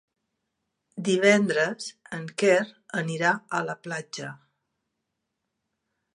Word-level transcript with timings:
Divendres 1.09 1.91
en 2.19 2.25
Quer 2.43 2.57
anirà 3.03 3.35
a 3.59 3.63
la 3.69 3.77
platja. 3.87 4.33